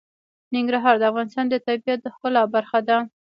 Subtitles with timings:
[0.53, 2.97] ننګرهار د افغانستان د طبیعت د ښکلا برخه ده.